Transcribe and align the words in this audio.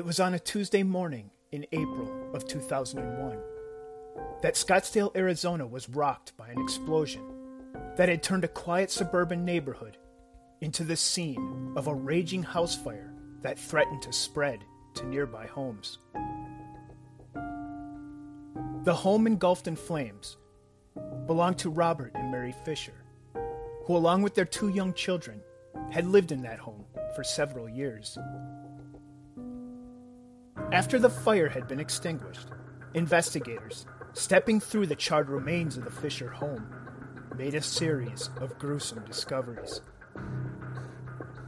It 0.00 0.06
was 0.06 0.18
on 0.18 0.32
a 0.32 0.38
Tuesday 0.38 0.82
morning 0.82 1.30
in 1.52 1.66
April 1.72 2.30
of 2.32 2.48
2001 2.48 3.38
that 4.40 4.54
Scottsdale, 4.54 5.14
Arizona 5.14 5.66
was 5.66 5.90
rocked 5.90 6.34
by 6.38 6.48
an 6.48 6.58
explosion 6.58 7.20
that 7.98 8.08
had 8.08 8.22
turned 8.22 8.44
a 8.44 8.48
quiet 8.48 8.90
suburban 8.90 9.44
neighborhood 9.44 9.98
into 10.62 10.84
the 10.84 10.96
scene 10.96 11.74
of 11.76 11.86
a 11.86 11.94
raging 11.94 12.42
house 12.42 12.74
fire 12.74 13.12
that 13.42 13.58
threatened 13.58 14.00
to 14.00 14.10
spread 14.10 14.64
to 14.94 15.04
nearby 15.04 15.44
homes. 15.44 15.98
The 18.84 18.94
home 18.94 19.26
engulfed 19.26 19.68
in 19.68 19.76
flames 19.76 20.38
belonged 21.26 21.58
to 21.58 21.68
Robert 21.68 22.12
and 22.14 22.32
Mary 22.32 22.54
Fisher, 22.64 23.04
who, 23.84 23.94
along 23.94 24.22
with 24.22 24.34
their 24.34 24.46
two 24.46 24.70
young 24.70 24.94
children, 24.94 25.42
had 25.90 26.06
lived 26.06 26.32
in 26.32 26.40
that 26.40 26.58
home 26.58 26.86
for 27.14 27.22
several 27.22 27.68
years. 27.68 28.16
After 30.72 31.00
the 31.00 31.10
fire 31.10 31.48
had 31.48 31.66
been 31.66 31.80
extinguished, 31.80 32.46
investigators, 32.94 33.86
stepping 34.12 34.60
through 34.60 34.86
the 34.86 34.94
charred 34.94 35.28
remains 35.28 35.76
of 35.76 35.84
the 35.84 35.90
Fisher 35.90 36.28
home, 36.28 36.64
made 37.36 37.54
a 37.54 37.62
series 37.62 38.30
of 38.40 38.56
gruesome 38.56 39.04
discoveries. 39.04 39.80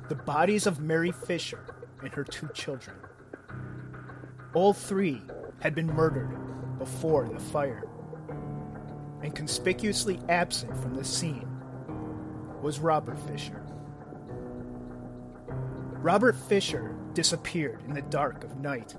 The 0.09 0.17
bodies 0.17 0.67
of 0.67 0.81
Mary 0.81 1.13
Fisher 1.13 1.65
and 2.03 2.13
her 2.13 2.25
two 2.25 2.49
children. 2.53 2.97
All 4.55 4.73
three 4.73 5.23
had 5.61 5.75
been 5.75 5.87
murdered 5.87 6.37
before 6.79 7.29
the 7.29 7.39
fire. 7.39 7.85
And 9.23 9.33
conspicuously 9.37 10.19
absent 10.29 10.77
from 10.77 10.95
the 10.95 11.05
scene 11.05 11.49
was 12.61 12.81
Robert 12.81 13.21
Fisher. 13.21 13.63
Robert 15.49 16.35
Fisher 16.35 16.97
disappeared 17.15 17.81
in 17.87 17.95
the 17.95 18.03
dark 18.03 18.45
of 18.45 18.59
night 18.59 18.95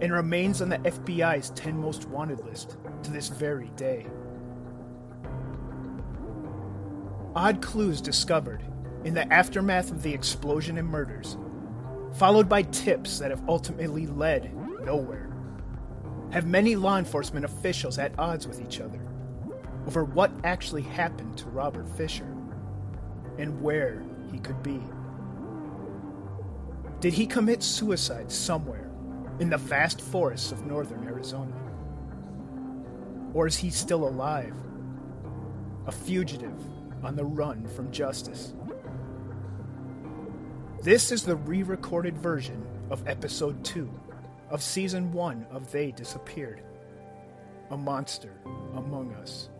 and 0.00 0.12
remains 0.12 0.62
on 0.62 0.68
the 0.68 0.78
FBI's 0.78 1.50
10 1.50 1.78
most 1.78 2.08
wanted 2.08 2.44
list 2.44 2.76
to 3.02 3.10
this 3.10 3.28
very 3.28 3.70
day. 3.76 4.06
Odd 7.34 7.60
clues 7.62 8.00
discovered 8.00 8.62
in 9.04 9.14
the 9.14 9.32
aftermath 9.32 9.90
of 9.90 10.02
the 10.02 10.12
explosion 10.12 10.78
and 10.78 10.88
murders, 10.88 11.36
followed 12.14 12.48
by 12.48 12.62
tips 12.62 13.18
that 13.18 13.30
have 13.30 13.48
ultimately 13.48 14.06
led 14.06 14.52
nowhere, 14.84 15.30
have 16.30 16.46
many 16.46 16.76
law 16.76 16.98
enforcement 16.98 17.44
officials 17.44 17.98
at 17.98 18.18
odds 18.18 18.46
with 18.46 18.60
each 18.60 18.80
other 18.80 19.00
over 19.86 20.04
what 20.04 20.30
actually 20.44 20.82
happened 20.82 21.36
to 21.38 21.48
Robert 21.48 21.88
Fisher 21.96 22.26
and 23.38 23.60
where 23.62 24.02
he 24.30 24.38
could 24.38 24.62
be. 24.62 24.82
Did 27.00 27.12
he 27.12 27.26
commit 27.26 27.62
suicide 27.62 28.30
somewhere 28.30 28.90
in 29.38 29.50
the 29.50 29.56
vast 29.56 30.00
forests 30.00 30.50
of 30.50 30.66
northern 30.66 31.04
Arizona? 31.04 31.54
Or 33.34 33.46
is 33.46 33.56
he 33.56 33.70
still 33.70 34.08
alive? 34.08 34.54
A 35.86 35.92
fugitive 35.92 36.58
on 37.04 37.14
the 37.14 37.24
run 37.24 37.68
from 37.68 37.92
justice. 37.92 38.54
This 40.82 41.12
is 41.12 41.22
the 41.22 41.36
re 41.36 41.62
recorded 41.62 42.18
version 42.18 42.66
of 42.90 43.06
Episode 43.06 43.64
2 43.64 43.88
of 44.50 44.60
Season 44.60 45.12
1 45.12 45.46
of 45.52 45.70
They 45.70 45.92
Disappeared 45.92 46.62
A 47.70 47.76
Monster 47.76 48.32
Among 48.74 49.14
Us. 49.14 49.50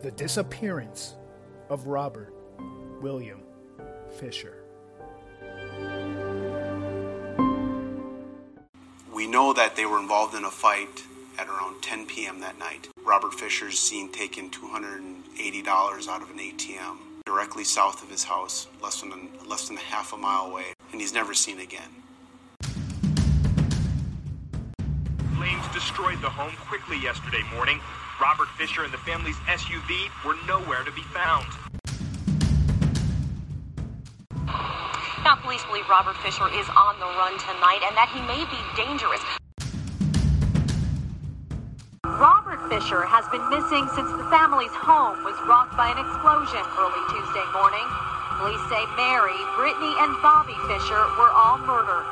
The 0.00 0.12
Disappearance 0.12 1.16
of 1.68 1.88
Robert 1.88 2.32
William 3.02 3.42
Fisher. 4.18 4.61
Know 9.32 9.54
that 9.54 9.74
they 9.76 9.86
were 9.86 9.98
involved 9.98 10.34
in 10.34 10.44
a 10.44 10.50
fight 10.50 11.04
at 11.38 11.48
around 11.48 11.80
10 11.80 12.06
p.m. 12.06 12.40
that 12.40 12.58
night. 12.58 12.88
Robert 13.02 13.32
Fisher's 13.32 13.78
seen 13.78 14.12
taking 14.12 14.50
$280 14.50 15.66
out 16.08 16.20
of 16.20 16.30
an 16.30 16.36
ATM 16.36 16.98
directly 17.24 17.64
south 17.64 18.02
of 18.02 18.10
his 18.10 18.24
house, 18.24 18.66
less 18.82 19.00
than 19.00 19.30
less 19.48 19.68
than 19.68 19.78
half 19.78 20.12
a 20.12 20.16
mile 20.18 20.50
away, 20.50 20.74
and 20.92 21.00
he's 21.00 21.14
never 21.14 21.32
seen 21.32 21.60
again. 21.60 21.88
Flames 25.34 25.66
destroyed 25.72 26.20
the 26.20 26.28
home 26.28 26.52
quickly 26.68 27.00
yesterday 27.00 27.42
morning. 27.54 27.80
Robert 28.20 28.48
Fisher 28.58 28.84
and 28.84 28.92
the 28.92 28.98
family's 28.98 29.36
SUV 29.48 30.08
were 30.26 30.36
nowhere 30.46 30.84
to 30.84 30.92
be 30.92 31.02
found. 31.14 31.46
Now, 35.32 35.40
police 35.40 35.64
believe 35.64 35.88
Robert 35.88 36.14
Fisher 36.18 36.44
is 36.52 36.68
on 36.76 37.00
the 37.00 37.06
run 37.06 37.32
tonight 37.40 37.80
and 37.88 37.96
that 37.96 38.12
he 38.12 38.20
may 38.28 38.44
be 38.52 38.60
dangerous. 38.76 39.24
Robert 42.04 42.60
Fisher 42.68 43.00
has 43.08 43.24
been 43.32 43.40
missing 43.48 43.88
since 43.96 44.12
the 44.12 44.28
family's 44.28 44.76
home 44.76 45.24
was 45.24 45.32
rocked 45.48 45.72
by 45.74 45.88
an 45.88 45.96
explosion 45.96 46.60
early 46.76 47.00
Tuesday 47.08 47.48
morning. 47.56 47.80
Police 48.44 48.60
say 48.68 48.84
Mary, 48.92 49.32
Brittany, 49.56 49.96
and 50.04 50.12
Bobby 50.20 50.52
Fisher 50.68 51.00
were 51.16 51.32
all 51.32 51.56
murdered. 51.64 52.04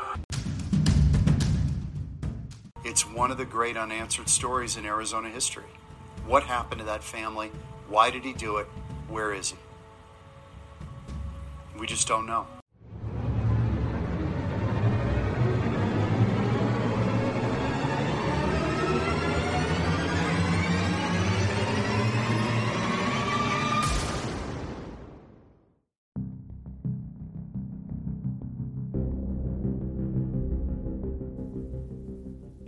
It's 2.89 3.05
one 3.05 3.31
of 3.31 3.37
the 3.37 3.45
great 3.45 3.77
unanswered 3.77 4.31
stories 4.31 4.79
in 4.79 4.87
Arizona 4.87 5.29
history. 5.29 5.69
What 6.25 6.45
happened 6.45 6.79
to 6.79 6.87
that 6.87 7.05
family? 7.05 7.53
Why 7.87 8.09
did 8.09 8.25
he 8.25 8.33
do 8.33 8.57
it? 8.57 8.67
Where 9.11 9.35
is 9.35 9.51
he? 9.51 9.59
We 11.79 11.87
just 11.87 12.09
don't 12.09 12.25
know. 12.25 12.47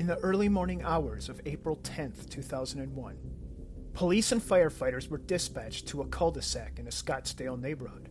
In 0.03 0.09
the 0.09 0.19
early 0.19 0.49
morning 0.49 0.83
hours 0.83 1.29
of 1.29 1.41
April 1.47 1.77
10, 1.77 2.15
2001, 2.29 3.19
police 3.93 4.33
and 4.33 4.43
firefighters 4.43 5.09
were 5.09 5.19
dispatched 5.19 5.87
to 5.87 6.01
a 6.01 6.09
cul 6.09 6.33
de 6.33 6.43
sac 6.43 6.81
in 6.81 6.89
a 6.89 6.91
Scottsdale 6.91 7.57
neighborhood 7.57 8.09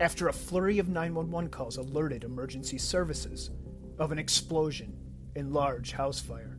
after 0.00 0.28
a 0.28 0.32
flurry 0.32 0.78
of 0.78 0.88
911 0.88 1.50
calls 1.50 1.76
alerted 1.76 2.24
emergency 2.24 2.78
services 2.78 3.50
of 3.98 4.12
an 4.12 4.18
explosion 4.18 4.96
and 5.36 5.52
large 5.52 5.92
house 5.92 6.20
fire. 6.20 6.56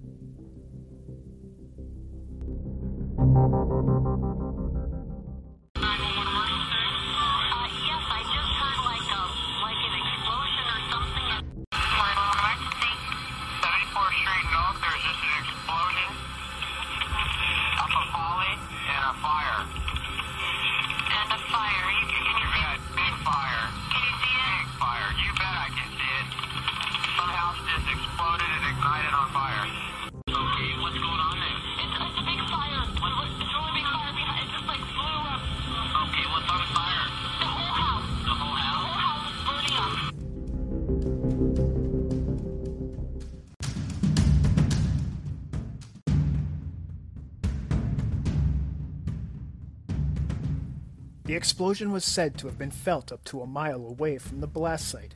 Explosion 51.41 51.91
was 51.91 52.05
said 52.05 52.37
to 52.37 52.45
have 52.45 52.59
been 52.59 52.69
felt 52.69 53.11
up 53.11 53.23
to 53.23 53.41
a 53.41 53.47
mile 53.47 53.83
away 53.83 54.19
from 54.19 54.41
the 54.41 54.47
blast 54.47 54.87
site. 54.87 55.15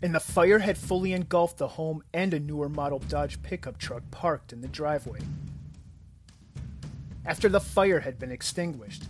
And 0.00 0.14
the 0.14 0.20
fire 0.20 0.60
had 0.60 0.78
fully 0.78 1.12
engulfed 1.12 1.58
the 1.58 1.66
home 1.66 2.04
and 2.14 2.32
a 2.32 2.38
newer 2.38 2.68
model 2.68 3.00
Dodge 3.00 3.42
pickup 3.42 3.76
truck 3.76 4.08
parked 4.12 4.52
in 4.52 4.60
the 4.60 4.68
driveway. 4.68 5.18
After 7.24 7.48
the 7.48 7.58
fire 7.58 7.98
had 7.98 8.20
been 8.20 8.30
extinguished, 8.30 9.02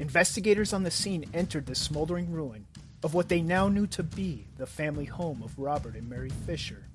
investigators 0.00 0.72
on 0.72 0.82
the 0.82 0.90
scene 0.90 1.24
entered 1.32 1.66
the 1.66 1.76
smoldering 1.76 2.32
ruin 2.32 2.66
of 3.04 3.14
what 3.14 3.28
they 3.28 3.40
now 3.40 3.68
knew 3.68 3.86
to 3.86 4.02
be 4.02 4.48
the 4.56 4.66
family 4.66 5.04
home 5.04 5.44
of 5.44 5.56
Robert 5.56 5.94
and 5.94 6.10
Mary 6.10 6.32
Fisher 6.44 6.88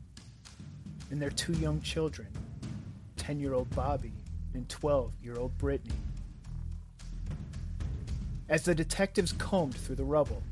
and 1.10 1.22
their 1.22 1.30
two 1.30 1.54
young 1.54 1.80
children, 1.80 2.28
10 3.16 3.40
year 3.40 3.54
old 3.54 3.70
Bobby 3.70 4.12
and 4.54 4.68
12 4.68 5.14
year 5.24 5.38
old 5.38 5.58
Brittany. 5.58 5.96
As 8.52 8.64
the 8.64 8.76
detectives 8.76 9.32
combed 9.32 9.76
through 9.76 9.96
the 9.96 10.04
rubble, 10.04 10.44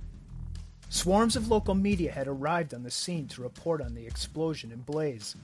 Swarms 0.92 1.36
of 1.36 1.50
local 1.50 1.76
media 1.76 2.12
had 2.12 2.28
arrived 2.28 2.74
on 2.74 2.82
the 2.82 2.90
scene 2.90 3.28
to 3.28 3.44
report 3.44 3.80
on 3.80 3.94
the 3.94 4.08
explosion 4.08 4.72
and 4.72 4.84
blaze. 4.84 5.36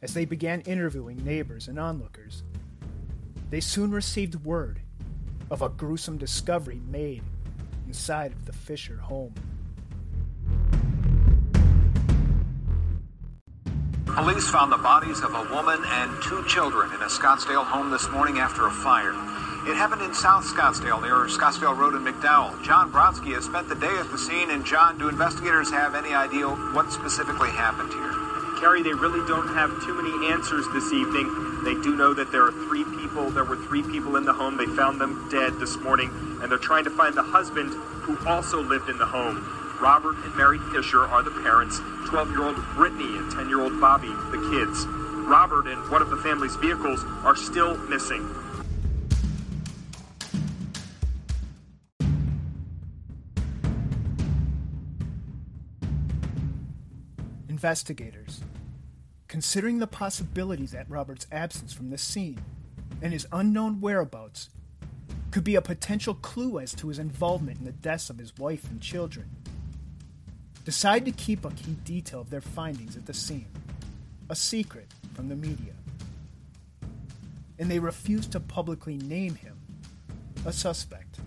As 0.00 0.14
they 0.14 0.24
began 0.24 0.62
interviewing 0.62 1.22
neighbors 1.22 1.68
and 1.68 1.78
onlookers, 1.78 2.42
they 3.50 3.60
soon 3.60 3.90
received 3.90 4.46
word 4.46 4.80
of 5.50 5.60
a 5.60 5.68
gruesome 5.68 6.16
discovery 6.16 6.80
made 6.86 7.22
inside 7.86 8.32
of 8.32 8.46
the 8.46 8.52
Fisher 8.54 8.96
home. 8.96 9.34
Police 14.06 14.48
found 14.48 14.72
the 14.72 14.78
bodies 14.78 15.20
of 15.20 15.34
a 15.34 15.54
woman 15.54 15.82
and 15.84 16.22
two 16.22 16.42
children 16.46 16.90
in 16.94 17.02
a 17.02 17.10
Scottsdale 17.10 17.64
home 17.64 17.90
this 17.90 18.08
morning 18.10 18.38
after 18.38 18.66
a 18.66 18.70
fire. 18.70 19.12
It 19.66 19.76
happened 19.76 20.00
in 20.00 20.14
South 20.14 20.44
Scottsdale 20.44 21.02
near 21.02 21.28
Scottsdale 21.28 21.76
Road 21.76 21.92
in 21.92 22.00
McDowell. 22.00 22.62
John 22.64 22.90
Brodsky 22.90 23.34
has 23.34 23.44
spent 23.44 23.68
the 23.68 23.74
day 23.74 23.92
at 23.98 24.10
the 24.10 24.16
scene, 24.16 24.50
and 24.50 24.64
John, 24.64 24.96
do 24.96 25.08
investigators 25.08 25.70
have 25.70 25.94
any 25.94 26.14
idea 26.14 26.48
what 26.48 26.90
specifically 26.90 27.50
happened 27.50 27.92
here? 27.92 28.14
Kerry, 28.58 28.82
they 28.82 28.94
really 28.94 29.20
don't 29.28 29.48
have 29.52 29.68
too 29.84 29.92
many 29.92 30.32
answers 30.32 30.64
this 30.72 30.90
evening. 30.94 31.28
They 31.62 31.74
do 31.74 31.94
know 31.94 32.14
that 32.14 32.32
there 32.32 32.46
are 32.46 32.52
three 32.52 32.84
people, 32.84 33.28
there 33.30 33.44
were 33.44 33.56
three 33.68 33.82
people 33.82 34.16
in 34.16 34.24
the 34.24 34.32
home. 34.32 34.56
They 34.56 34.64
found 34.64 34.98
them 34.98 35.28
dead 35.30 35.52
this 35.60 35.76
morning, 35.76 36.08
and 36.40 36.50
they're 36.50 36.56
trying 36.56 36.84
to 36.84 36.90
find 36.90 37.14
the 37.14 37.22
husband 37.22 37.74
who 38.00 38.16
also 38.26 38.62
lived 38.62 38.88
in 38.88 38.96
the 38.96 39.06
home. 39.06 39.44
Robert 39.78 40.16
and 40.24 40.34
Mary 40.36 40.58
Fisher 40.72 41.04
are 41.04 41.22
the 41.22 41.36
parents, 41.44 41.80
12 42.08 42.30
year 42.30 42.44
old 42.44 42.56
Brittany 42.76 43.18
and 43.18 43.30
10 43.30 43.50
year 43.50 43.60
old 43.60 43.78
Bobby, 43.78 44.08
the 44.32 44.40
kids. 44.56 44.86
Robert 45.28 45.66
and 45.66 45.86
one 45.90 46.00
of 46.00 46.08
the 46.08 46.16
family's 46.16 46.56
vehicles 46.56 47.04
are 47.24 47.36
still 47.36 47.76
missing. 47.88 48.26
Investigators, 57.62 58.40
considering 59.28 59.80
the 59.80 59.86
possibility 59.86 60.64
that 60.64 60.88
Robert's 60.88 61.26
absence 61.30 61.74
from 61.74 61.90
the 61.90 61.98
scene 61.98 62.40
and 63.02 63.12
his 63.12 63.26
unknown 63.32 63.82
whereabouts 63.82 64.48
could 65.30 65.44
be 65.44 65.56
a 65.56 65.60
potential 65.60 66.14
clue 66.14 66.58
as 66.58 66.72
to 66.72 66.88
his 66.88 66.98
involvement 66.98 67.58
in 67.58 67.66
the 67.66 67.72
deaths 67.72 68.08
of 68.08 68.16
his 68.16 68.34
wife 68.38 68.64
and 68.70 68.80
children, 68.80 69.28
decide 70.64 71.04
to 71.04 71.12
keep 71.12 71.44
a 71.44 71.50
key 71.50 71.76
detail 71.84 72.22
of 72.22 72.30
their 72.30 72.40
findings 72.40 72.96
at 72.96 73.04
the 73.04 73.12
scene 73.12 73.44
a 74.30 74.34
secret 74.34 74.86
from 75.12 75.28
the 75.28 75.36
media. 75.36 75.74
And 77.58 77.70
they 77.70 77.78
refuse 77.78 78.26
to 78.28 78.40
publicly 78.40 78.96
name 78.96 79.34
him 79.34 79.58
a 80.46 80.52
suspect. 80.54 81.18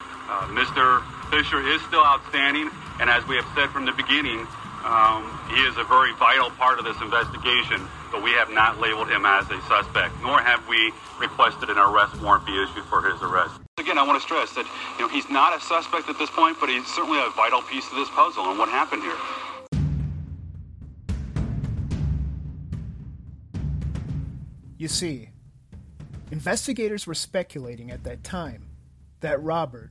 Uh, 0.00 0.46
Mr. 0.48 1.02
Fisher 1.30 1.60
is 1.68 1.82
still 1.82 2.04
outstanding, 2.04 2.70
and 3.00 3.10
as 3.10 3.26
we 3.26 3.36
have 3.36 3.46
said 3.54 3.70
from 3.70 3.84
the 3.84 3.92
beginning, 3.92 4.46
um, 4.84 5.26
he 5.50 5.60
is 5.66 5.76
a 5.76 5.84
very 5.84 6.12
vital 6.14 6.50
part 6.50 6.78
of 6.78 6.84
this 6.84 6.96
investigation, 7.02 7.82
but 8.12 8.22
we 8.22 8.30
have 8.32 8.50
not 8.50 8.80
labeled 8.80 9.08
him 9.08 9.26
as 9.26 9.44
a 9.50 9.60
suspect, 9.66 10.14
nor 10.22 10.38
have 10.38 10.66
we 10.68 10.92
requested 11.18 11.68
an 11.70 11.78
arrest 11.78 12.20
warrant 12.22 12.46
be 12.46 12.54
issued 12.62 12.84
for 12.84 13.02
his 13.02 13.20
arrest. 13.22 13.60
Again, 13.78 13.98
I 13.98 14.02
want 14.02 14.20
to 14.20 14.22
stress 14.22 14.52
that 14.54 14.64
you 14.96 15.04
know 15.04 15.08
he's 15.08 15.28
not 15.28 15.56
a 15.56 15.60
suspect 15.60 16.08
at 16.08 16.18
this 16.18 16.30
point, 16.30 16.56
but 16.60 16.68
he's 16.68 16.86
certainly 16.86 17.18
a 17.18 17.30
vital 17.30 17.62
piece 17.62 17.84
of 17.90 17.96
this 17.96 18.08
puzzle 18.10 18.48
and 18.48 18.58
what 18.58 18.68
happened 18.68 19.02
here. 19.02 19.16
You 24.78 24.88
see, 24.88 25.30
investigators 26.30 27.06
were 27.06 27.14
speculating 27.14 27.90
at 27.90 28.04
that 28.04 28.22
time 28.22 28.66
that 29.20 29.42
Robert 29.42 29.90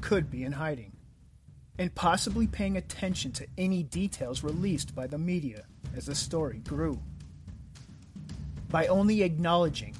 could 0.00 0.30
be 0.30 0.44
in 0.44 0.52
hiding 0.52 0.93
and 1.78 1.94
possibly 1.94 2.46
paying 2.46 2.76
attention 2.76 3.32
to 3.32 3.46
any 3.58 3.82
details 3.82 4.44
released 4.44 4.94
by 4.94 5.06
the 5.06 5.18
media 5.18 5.64
as 5.96 6.06
the 6.06 6.14
story 6.14 6.58
grew. 6.58 7.00
By 8.68 8.86
only 8.86 9.22
acknowledging 9.22 9.94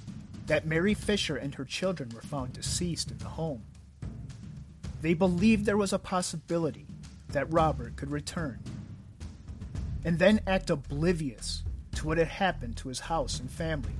that 0.46 0.66
Mary 0.66 0.94
Fisher 0.94 1.36
and 1.36 1.54
her 1.54 1.64
children 1.64 2.10
were 2.14 2.20
found 2.20 2.52
deceased 2.52 3.10
in 3.10 3.18
the 3.18 3.28
home, 3.28 3.62
they 5.00 5.14
believed 5.14 5.66
there 5.66 5.76
was 5.76 5.92
a 5.92 5.98
possibility 5.98 6.86
that 7.28 7.52
Robert 7.52 7.96
could 7.96 8.10
return 8.10 8.60
and 10.04 10.18
then 10.18 10.40
act 10.46 10.70
oblivious 10.70 11.62
to 11.96 12.06
what 12.06 12.18
had 12.18 12.28
happened 12.28 12.76
to 12.76 12.88
his 12.88 13.00
house 13.00 13.40
and 13.40 13.50
family. 13.50 13.94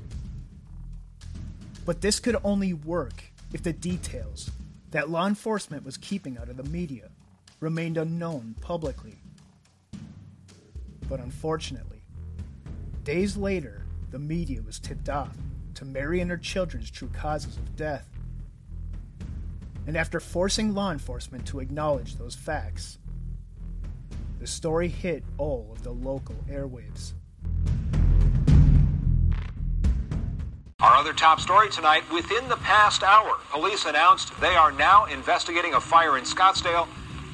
But 1.85 2.00
this 2.00 2.20
could 2.20 2.37
only 2.44 2.73
work 2.73 3.25
if 3.53 3.62
the 3.62 3.73
details 3.73 4.50
that 4.91 5.11
law 5.11 5.27
enforcement 5.27 5.85
was 5.85 5.97
keeping 5.97 6.38
out 6.38 6.49
of 6.49 6.56
the 6.56 6.65
media 6.65 7.11
remained 7.64 7.96
unknown 7.96 8.55
publicly. 8.61 9.16
But 11.08 11.19
unfortunately, 11.19 12.02
days 13.05 13.38
later, 13.38 13.87
the 14.11 14.19
media 14.19 14.61
was 14.61 14.78
tipped 14.78 15.08
off 15.08 15.34
to 15.72 15.87
Mary 15.87 16.20
and 16.20 16.31
her 16.31 16.37
children's 16.37 16.90
true 16.90 17.08
causes 17.08 17.56
of 17.56 17.75
death. 17.75 18.06
And 19.87 19.96
after 19.96 20.20
forcing 20.20 20.75
law 20.75 20.93
enforcement 20.93 21.46
to 21.46 21.61
acknowledge 21.61 22.16
those 22.16 22.34
facts, 22.34 22.99
the 24.40 24.46
story 24.46 24.88
hit 24.88 25.25
all 25.38 25.70
of 25.72 25.82
the 25.82 25.93
local 25.93 26.37
airwaves. 26.50 27.14
Our 30.81 30.96
other 30.96 31.14
top 31.14 31.40
story 31.40 31.70
tonight 31.70 32.02
within 32.12 32.46
the 32.50 32.56
past 32.56 33.02
hour, 33.02 33.38
police 33.50 33.87
announced 33.87 34.38
they 34.38 34.55
are 34.55 34.72
now 34.72 35.06
investigating 35.06 35.72
a 35.72 35.81
fire 35.81 36.19
in 36.19 36.25
Scottsdale 36.25 36.88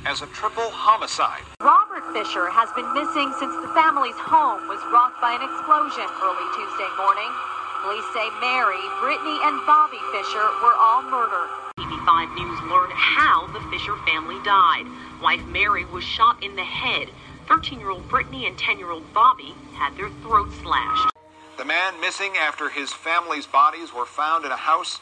as 0.07 0.23
a 0.23 0.29
triple 0.33 0.71
homicide. 0.73 1.45
Robert 1.61 2.05
Fisher 2.17 2.49
has 2.49 2.73
been 2.73 2.89
missing 2.97 3.29
since 3.37 3.53
the 3.61 3.69
family's 3.77 4.17
home 4.17 4.65
was 4.65 4.81
rocked 4.89 5.21
by 5.21 5.37
an 5.37 5.45
explosion 5.45 6.09
early 6.25 6.49
Tuesday 6.57 6.91
morning. 6.97 7.29
Police 7.85 8.09
say 8.13 8.29
Mary, 8.41 8.81
Brittany, 9.01 9.37
and 9.45 9.61
Bobby 9.69 10.01
Fisher 10.13 10.47
were 10.65 10.77
all 10.77 11.05
murdered. 11.09 11.49
TV5 11.81 12.33
News 12.37 12.61
learned 12.69 12.93
how 12.97 13.49
the 13.53 13.61
Fisher 13.69 13.97
family 14.09 14.41
died. 14.45 14.85
Wife 15.21 15.45
Mary 15.49 15.85
was 15.85 16.05
shot 16.05 16.43
in 16.43 16.57
the 16.57 16.65
head. 16.65 17.09
13 17.49 17.81
year 17.81 17.91
old 17.91 18.09
Brittany 18.09 18.47
and 18.47 18.57
10 18.57 18.79
year 18.79 18.91
old 18.91 19.05
Bobby 19.13 19.53
had 19.77 19.97
their 19.97 20.11
throats 20.23 20.57
slashed. 20.61 21.09
The 21.57 21.65
man 21.65 22.01
missing 22.01 22.37
after 22.41 22.71
his 22.71 22.93
family's 22.93 23.47
bodies 23.47 23.93
were 23.93 24.07
found 24.07 24.45
in 24.45 24.51
a 24.51 24.57
house 24.57 25.01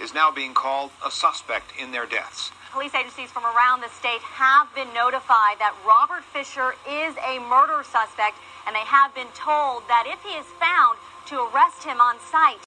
is 0.00 0.14
now 0.14 0.30
being 0.30 0.54
called 0.54 0.90
a 1.04 1.10
suspect 1.10 1.72
in 1.78 1.92
their 1.92 2.06
deaths. 2.06 2.52
Police 2.72 2.94
agencies 2.94 3.30
from 3.32 3.44
around 3.44 3.80
the 3.80 3.88
state 3.88 4.20
have 4.22 4.72
been 4.76 4.86
notified 4.94 5.58
that 5.58 5.74
Robert 5.84 6.22
Fisher 6.32 6.74
is 6.88 7.16
a 7.18 7.40
murder 7.50 7.82
suspect, 7.82 8.38
and 8.64 8.76
they 8.76 8.86
have 8.86 9.12
been 9.12 9.26
told 9.34 9.82
that 9.88 10.06
if 10.06 10.22
he 10.22 10.38
is 10.38 10.46
found, 10.60 10.96
to 11.26 11.48
arrest 11.50 11.82
him 11.82 12.00
on 12.00 12.16
sight. 12.30 12.58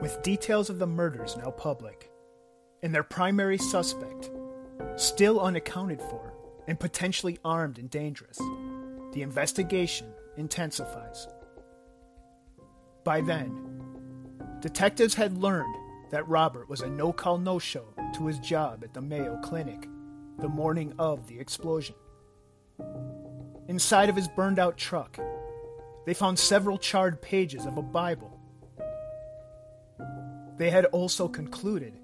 With 0.00 0.22
details 0.22 0.70
of 0.70 0.78
the 0.78 0.86
murders 0.86 1.36
now 1.36 1.50
public, 1.50 2.10
and 2.84 2.94
their 2.94 3.02
primary 3.02 3.58
suspect 3.58 4.30
still 4.96 5.40
unaccounted 5.40 6.00
for 6.00 6.32
and 6.68 6.78
potentially 6.78 7.38
armed 7.44 7.78
and 7.78 7.90
dangerous, 7.90 8.38
the 9.12 9.22
investigation 9.22 10.06
intensifies. 10.36 11.26
By 13.02 13.20
then, 13.20 13.69
detectives 14.60 15.14
had 15.14 15.38
learned 15.38 15.74
that 16.10 16.28
Robert 16.28 16.68
was 16.68 16.80
a 16.80 16.88
no 16.88 17.12
call, 17.12 17.38
no 17.38 17.58
show 17.58 17.84
to 18.14 18.26
his 18.26 18.38
job 18.38 18.82
at 18.84 18.94
the 18.94 19.00
Mayo 19.00 19.38
Clinic 19.42 19.88
the 20.38 20.48
morning 20.48 20.92
of 20.98 21.26
the 21.26 21.38
explosion. 21.38 21.94
Inside 23.68 24.08
of 24.08 24.16
his 24.16 24.28
burned 24.28 24.58
out 24.58 24.76
truck, 24.76 25.18
they 26.06 26.14
found 26.14 26.38
several 26.38 26.78
charred 26.78 27.20
pages 27.20 27.66
of 27.66 27.76
a 27.76 27.82
Bible. 27.82 28.38
They 30.56 30.70
had 30.70 30.86
also 30.86 31.28
concluded 31.28 31.94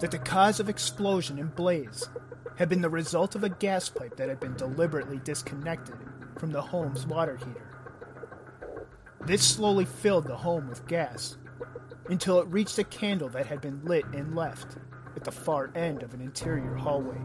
that 0.00 0.10
the 0.10 0.18
cause 0.18 0.60
of 0.60 0.68
explosion 0.68 1.38
and 1.38 1.54
blaze 1.54 2.08
had 2.56 2.68
been 2.68 2.82
the 2.82 2.90
result 2.90 3.34
of 3.34 3.44
a 3.44 3.48
gas 3.48 3.88
pipe 3.88 4.16
that 4.16 4.28
had 4.28 4.40
been 4.40 4.54
deliberately 4.56 5.18
disconnected 5.24 5.96
from 6.38 6.50
the 6.50 6.62
home's 6.62 7.06
water 7.06 7.36
heater. 7.36 7.68
This 9.24 9.42
slowly 9.42 9.84
filled 9.84 10.26
the 10.26 10.36
home 10.36 10.68
with 10.68 10.86
gas 10.86 11.36
until 12.08 12.40
it 12.40 12.48
reached 12.48 12.78
a 12.78 12.84
candle 12.84 13.28
that 13.30 13.46
had 13.46 13.60
been 13.60 13.84
lit 13.84 14.04
and 14.12 14.34
left 14.34 14.76
at 15.16 15.24
the 15.24 15.32
far 15.32 15.70
end 15.74 16.02
of 16.02 16.14
an 16.14 16.20
interior 16.20 16.74
hallway. 16.74 17.20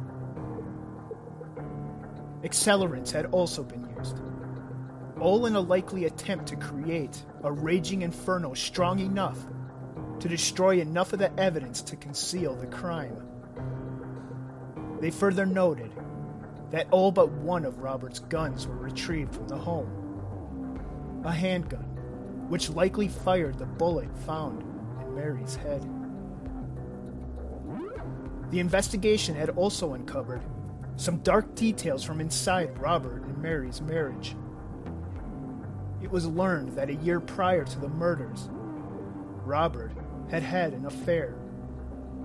Accelerants 2.44 3.12
had 3.12 3.26
also 3.28 3.64
been 3.64 3.90
used, 3.98 4.22
all 5.20 5.46
in 5.46 5.56
a 5.56 5.60
likely 5.60 6.06
attempt 6.06 6.48
to 6.48 6.56
create 6.56 7.26
a 7.44 7.52
raging 7.52 8.04
inferno 8.04 8.54
strong 8.54 9.00
enough 9.00 9.40
to 10.20 10.28
destroy 10.28 10.80
enough 10.80 11.14
of 11.14 11.20
the 11.20 11.40
evidence 11.40 11.82
to 11.82 11.96
conceal 11.96 12.56
the 12.56 12.68
crime. 12.68 13.24
They 15.00 15.12
further 15.12 15.46
noted 15.46 15.92
that 16.72 16.88
all 16.92 17.12
but 17.12 17.32
one 17.32 17.66
of 17.66 17.80
Robert's 17.80 18.20
guns 18.20 18.68
were 18.68 18.78
retrieved 18.78 19.34
from 19.34 19.48
the 19.48 19.58
home 19.58 20.04
a 21.26 21.32
handgun 21.32 21.87
which 22.48 22.70
likely 22.70 23.08
fired 23.08 23.58
the 23.58 23.66
bullet 23.66 24.10
found 24.26 24.62
in 25.02 25.16
Mary's 25.16 25.56
head. 25.56 25.86
The 28.52 28.60
investigation 28.60 29.36
had 29.36 29.50
also 29.52 29.94
uncovered 29.94 30.42
some 30.96 31.18
dark 31.18 31.54
details 31.56 32.04
from 32.04 32.22
inside 32.22 32.78
Robert 32.80 33.24
and 33.24 33.38
Mary's 33.38 33.82
marriage. 33.82 34.36
It 36.02 36.10
was 36.10 36.26
learned 36.26 36.74
that 36.76 36.90
a 36.90 36.96
year 36.96 37.20
prior 37.20 37.66
to 37.66 37.80
the 37.80 37.90
murders, 37.90 38.50
Robert 39.46 39.92
had 40.30 40.44
had 40.44 40.74
an 40.74 40.86
affair 40.86 41.36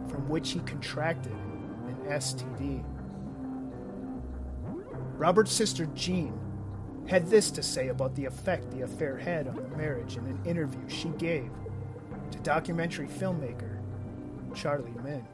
from 0.08 0.28
which 0.28 0.50
he 0.50 0.60
contracted 0.60 1.32
an 1.32 1.96
STD. 2.06 2.84
Robert's 5.16 5.52
sister 5.52 5.86
Jean 5.94 6.38
had 7.08 7.28
this 7.28 7.50
to 7.50 7.62
say 7.62 7.88
about 7.88 8.14
the 8.14 8.24
effect 8.24 8.70
the 8.70 8.82
affair 8.82 9.16
had 9.16 9.48
on 9.48 9.56
the 9.56 9.76
marriage 9.76 10.16
in 10.16 10.24
an 10.26 10.38
interview 10.44 10.88
she 10.88 11.08
gave 11.10 11.50
to 12.30 12.38
documentary 12.38 13.08
filmmaker 13.08 13.78
Charlie 14.54 14.92
Minn. 15.02 15.26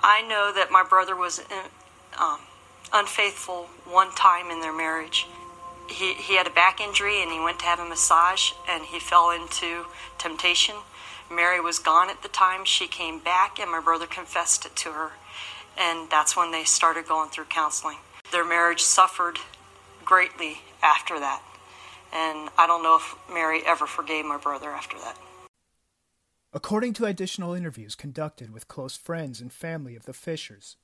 I 0.00 0.22
know 0.22 0.52
that 0.54 0.68
my 0.70 0.84
brother 0.88 1.16
was 1.16 1.40
uh, 1.40 2.22
um, 2.22 2.40
unfaithful 2.92 3.64
one 3.84 4.10
time 4.12 4.50
in 4.50 4.60
their 4.60 4.76
marriage. 4.76 5.26
He, 5.88 6.14
he 6.14 6.36
had 6.36 6.46
a 6.46 6.50
back 6.50 6.80
injury 6.80 7.22
and 7.22 7.30
he 7.30 7.40
went 7.40 7.58
to 7.60 7.66
have 7.66 7.78
a 7.78 7.84
massage 7.84 8.52
and 8.68 8.84
he 8.84 8.98
fell 8.98 9.30
into 9.30 9.86
temptation. 10.18 10.74
Mary 11.30 11.60
was 11.60 11.78
gone 11.78 12.10
at 12.10 12.22
the 12.22 12.28
time. 12.28 12.64
She 12.64 12.86
came 12.86 13.20
back 13.20 13.58
and 13.58 13.70
my 13.70 13.80
brother 13.80 14.06
confessed 14.06 14.64
it 14.66 14.76
to 14.76 14.92
her. 14.92 15.12
And 15.78 16.10
that's 16.10 16.36
when 16.36 16.50
they 16.50 16.64
started 16.64 17.06
going 17.06 17.30
through 17.30 17.44
counseling. 17.44 17.98
Their 18.32 18.44
marriage 18.44 18.82
suffered 18.82 19.38
greatly 20.04 20.58
after 20.82 21.18
that. 21.20 21.42
And 22.12 22.48
I 22.58 22.66
don't 22.66 22.82
know 22.82 22.96
if 22.96 23.14
Mary 23.32 23.62
ever 23.64 23.86
forgave 23.86 24.24
my 24.24 24.38
brother 24.38 24.70
after 24.70 24.96
that. 24.98 25.16
According 26.52 26.94
to 26.94 27.04
additional 27.04 27.54
interviews 27.54 27.94
conducted 27.94 28.50
with 28.52 28.68
close 28.68 28.96
friends 28.96 29.40
and 29.40 29.52
family 29.52 29.94
of 29.94 30.06
the 30.06 30.14
Fishers, 30.14 30.76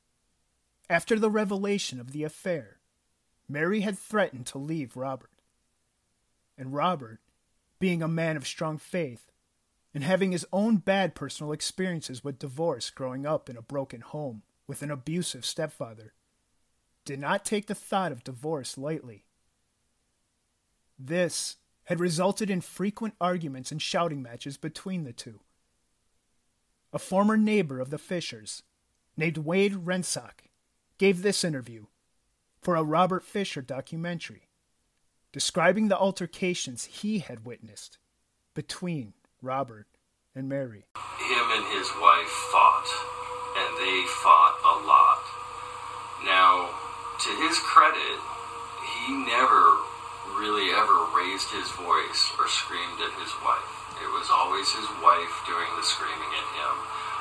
after 0.89 1.19
the 1.19 1.31
revelation 1.31 1.99
of 1.99 2.13
the 2.13 2.23
affair, 2.23 2.79
Mary 3.49 3.81
had 3.81 3.99
threatened 3.99 4.47
to 4.47 4.59
leave 4.59 4.97
Robert. 4.97 5.31
And 6.59 6.75
Robert, 6.75 7.21
being 7.79 8.03
a 8.03 8.09
man 8.09 8.37
of 8.37 8.47
strong 8.47 8.77
faith, 8.77 9.33
and 9.95 10.05
having 10.05 10.33
his 10.33 10.47
own 10.53 10.77
bad 10.77 11.15
personal 11.15 11.53
experiences 11.53 12.23
with 12.23 12.39
divorce 12.39 12.91
growing 12.91 13.25
up 13.25 13.49
in 13.49 13.57
a 13.57 13.63
broken 13.63 14.03
home 14.03 14.43
with 14.67 14.83
an 14.83 14.91
abusive 14.91 15.45
stepfather, 15.45 16.15
did 17.05 17.19
not 17.19 17.45
take 17.45 17.67
the 17.67 17.75
thought 17.75 18.13
of 18.13 18.25
divorce 18.25 18.79
lightly. 18.79 19.25
This 20.99 21.57
had 21.85 22.01
resulted 22.01 22.49
in 22.49 22.61
frequent 22.61 23.15
arguments 23.21 23.71
and 23.71 23.81
shouting 23.83 24.23
matches 24.23 24.57
between 24.57 25.05
the 25.05 25.13
two. 25.13 25.41
A 26.93 26.99
former 26.99 27.37
neighbor 27.37 27.81
of 27.81 27.91
the 27.91 27.99
Fishers, 27.99 28.63
named 29.17 29.39
Wade 29.39 29.75
Rensock, 29.85 30.49
gave 30.97 31.23
this 31.23 31.45
interview 31.45 31.87
for 32.61 32.77
a 32.77 32.83
Robert 32.83 33.25
Fisher 33.25 33.61
documentary, 33.61 34.49
describing 35.33 35.89
the 35.89 35.99
altercations 35.99 36.85
he 36.85 37.19
had 37.19 37.45
witnessed 37.45 37.99
between 38.55 39.13
Robert 39.43 39.89
and 40.35 40.49
Mary. 40.49 40.87
Him 41.19 41.47
and 41.53 41.67
his 41.77 41.91
wife 42.01 42.29
fought, 42.29 43.24
they 43.85 44.09
fought 44.25 44.57
a 44.65 44.75
lot. 44.89 45.21
Now, 46.25 46.73
to 47.21 47.31
his 47.45 47.61
credit, 47.61 48.17
he 48.81 49.13
never 49.13 49.77
really 50.41 50.73
ever 50.73 51.05
raised 51.13 51.53
his 51.53 51.69
voice 51.77 52.33
or 52.41 52.49
screamed 52.49 52.97
at 53.05 53.13
his 53.21 53.29
wife. 53.45 53.73
It 54.01 54.09
was 54.09 54.33
always 54.33 54.73
his 54.73 54.89
wife 55.05 55.35
doing 55.45 55.69
the 55.77 55.85
screaming 55.85 56.33
at 56.33 56.49
him, 56.57 56.75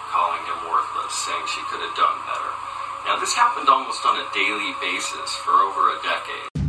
calling 0.07 0.39
him 0.47 0.71
worthless, 0.71 1.11
saying 1.27 1.43
she 1.51 1.67
could 1.67 1.83
have 1.83 1.99
done 1.99 2.17
better. 2.31 2.51
Now, 3.11 3.19
this 3.19 3.35
happened 3.35 3.67
almost 3.67 3.99
on 4.07 4.15
a 4.15 4.25
daily 4.31 4.71
basis 4.79 5.35
for 5.43 5.67
over 5.67 5.91
a 5.91 5.99
decade. 5.99 6.62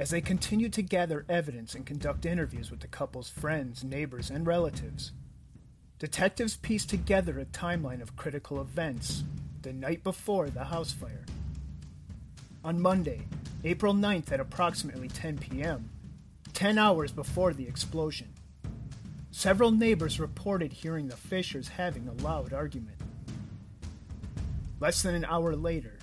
As 0.00 0.08
they 0.08 0.22
continued 0.22 0.72
to 0.72 0.82
gather 0.82 1.26
evidence 1.28 1.74
and 1.74 1.84
conduct 1.84 2.24
interviews 2.24 2.70
with 2.70 2.80
the 2.80 2.88
couple's 2.88 3.28
friends, 3.28 3.84
neighbors, 3.84 4.30
and 4.30 4.46
relatives, 4.46 5.12
detectives 5.98 6.56
pieced 6.56 6.88
together 6.88 7.38
a 7.38 7.44
timeline 7.44 8.00
of 8.00 8.16
critical 8.16 8.62
events 8.62 9.24
the 9.60 9.74
night 9.74 10.02
before 10.02 10.48
the 10.48 10.64
house 10.64 10.90
fire. 10.90 11.26
On 12.64 12.80
Monday, 12.80 13.26
April 13.62 13.92
9th 13.92 14.32
at 14.32 14.40
approximately 14.40 15.08
10 15.08 15.36
p.m., 15.36 15.90
10 16.54 16.78
hours 16.78 17.12
before 17.12 17.52
the 17.52 17.68
explosion, 17.68 18.28
several 19.30 19.70
neighbors 19.70 20.18
reported 20.18 20.72
hearing 20.72 21.08
the 21.08 21.16
Fishers 21.16 21.68
having 21.68 22.08
a 22.08 22.22
loud 22.22 22.54
argument. 22.54 22.96
Less 24.80 25.02
than 25.02 25.14
an 25.14 25.26
hour 25.26 25.54
later, 25.54 25.98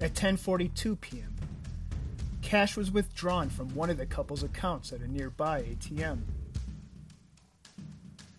at 0.00 0.14
10:42 0.14 1.00
p.m., 1.00 1.35
cash 2.46 2.76
was 2.76 2.92
withdrawn 2.92 3.50
from 3.50 3.74
one 3.74 3.90
of 3.90 3.96
the 3.96 4.06
couple's 4.06 4.44
accounts 4.44 4.92
at 4.92 5.00
a 5.00 5.10
nearby 5.10 5.62
ATM. 5.62 6.22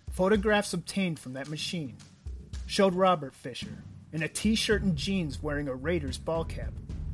Photographs 0.10 0.72
obtained 0.74 1.20
from 1.20 1.34
that 1.34 1.50
machine 1.50 1.98
showed 2.66 2.96
Robert 2.96 3.36
Fisher 3.36 3.84
in 4.14 4.24
a 4.24 4.30
t 4.30 4.56
shirt 4.56 4.82
and 4.82 4.96
jeans 4.96 5.44
wearing 5.44 5.68
a 5.68 5.76
Raiders 5.76 6.18
ball 6.18 6.46
cap, 6.46 6.72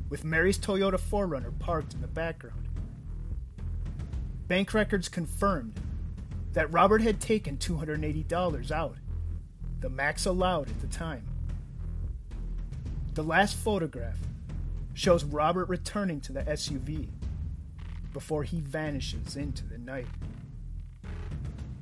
with 0.08 0.22
Mary's 0.22 0.56
Toyota 0.56 1.00
4Runner 1.00 1.58
parked 1.58 1.94
in 1.94 2.00
the 2.00 2.06
background. 2.06 2.68
Bank 4.46 4.72
records 4.72 5.08
confirmed 5.08 5.74
that 6.52 6.72
Robert 6.72 7.02
had 7.02 7.20
taken 7.20 7.56
$280 7.56 8.70
out, 8.70 8.98
the 9.80 9.90
max 9.90 10.26
allowed 10.26 10.70
at 10.70 10.80
the 10.80 10.86
time. 10.86 11.26
The 13.14 13.24
last 13.24 13.56
photograph 13.56 14.18
shows 14.94 15.24
Robert 15.24 15.68
returning 15.68 16.20
to 16.22 16.32
the 16.32 16.42
SUV 16.42 17.08
before 18.12 18.44
he 18.44 18.60
vanishes 18.60 19.36
into 19.36 19.66
the 19.66 19.76
night, 19.76 20.06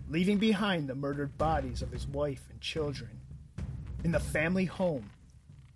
leaving 0.08 0.38
behind 0.38 0.88
the 0.88 0.94
murdered 0.94 1.36
bodies 1.38 1.82
of 1.82 1.92
his 1.92 2.06
wife 2.08 2.46
and 2.50 2.60
children 2.60 3.20
in 4.02 4.12
the 4.12 4.18
family 4.18 4.64
home 4.64 5.10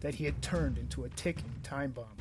that 0.00 0.14
he 0.14 0.24
had 0.24 0.42
turned 0.42 0.78
into 0.78 1.04
a 1.04 1.08
ticking 1.10 1.54
time 1.62 1.90
bomb. 1.92 2.16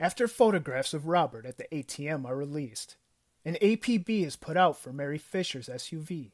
After 0.00 0.26
photographs 0.26 0.94
of 0.94 1.06
Robert 1.06 1.46
at 1.46 1.58
the 1.58 1.66
ATM 1.70 2.24
are 2.26 2.34
released, 2.34 2.96
an 3.44 3.56
APB 3.62 4.24
is 4.24 4.34
put 4.34 4.56
out 4.56 4.76
for 4.76 4.92
Mary 4.92 5.18
Fisher's 5.18 5.68
SUV. 5.68 6.32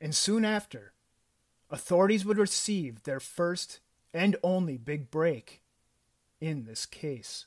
And 0.00 0.14
soon 0.14 0.44
after, 0.44 0.92
authorities 1.70 2.24
would 2.24 2.38
receive 2.38 3.02
their 3.02 3.20
first 3.20 3.80
and 4.14 4.36
only 4.42 4.76
big 4.76 5.10
break 5.10 5.60
in 6.40 6.64
this 6.64 6.86
case. 6.86 7.46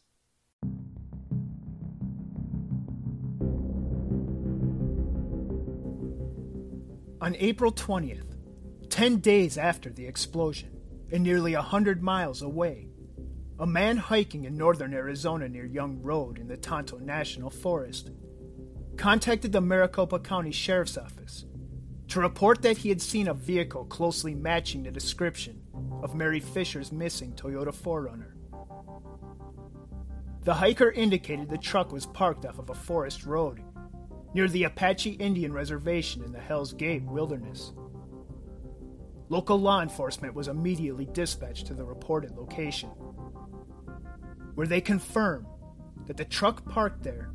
On 7.22 7.36
April 7.38 7.72
20th, 7.72 8.36
10 8.90 9.18
days 9.18 9.58
after 9.58 9.90
the 9.90 10.06
explosion, 10.06 10.72
and 11.12 11.24
nearly 11.24 11.54
a 11.54 11.60
100 11.60 12.02
miles 12.02 12.42
away, 12.42 12.88
a 13.60 13.68
man 13.68 13.98
hiking 13.98 14.46
in 14.46 14.58
northern 14.58 14.94
Arizona 14.94 15.48
near 15.48 15.66
Young 15.66 16.02
Road 16.02 16.40
in 16.40 16.48
the 16.48 16.58
Tonto 16.58 16.98
National 16.98 17.50
Forest 17.50 18.12
contacted 18.98 19.52
the 19.52 19.62
Maricopa 19.62 20.20
County 20.20 20.52
Sheriff's 20.52 20.98
Office 20.98 21.46
to 22.12 22.20
report 22.20 22.62
that 22.62 22.78
he 22.78 22.90
had 22.90 23.02
seen 23.02 23.30
a 23.30 23.34
vehicle 23.34 23.86
closely 23.86 24.36
matching 24.36 24.84
the 24.84 24.92
description 24.92 25.62
of 26.04 26.14
Mary 26.14 26.42
Fisher's 26.42 26.92
missing 26.92 27.32
Toyota 27.32 27.74
4Runner. 27.74 28.34
The 30.44 30.54
hiker 30.54 30.92
indicated 30.92 31.50
the 31.50 31.58
truck 31.58 31.94
was 31.94 32.06
parked 32.06 32.46
off 32.46 32.60
of 32.60 32.70
a 32.70 32.74
forest 32.74 33.26
road 33.26 33.64
near 34.34 34.50
the 34.50 34.66
Apache 34.66 35.12
Indian 35.12 35.54
Reservation 35.54 36.22
in 36.22 36.34
the 36.34 36.40
Hellsgate 36.40 37.06
Wilderness. 37.06 37.72
Local 39.30 39.58
law 39.58 39.82
enforcement 39.82 40.34
was 40.34 40.50
immediately 40.50 41.06
dispatched 41.14 41.68
to 41.68 41.74
the 41.74 41.86
reported 41.86 42.36
location, 42.36 42.90
where 44.56 44.68
they 44.68 44.82
confirm 44.82 45.48
that 46.08 46.18
the 46.18 46.26
truck 46.26 46.68
parked 46.68 47.04
there 47.04 47.32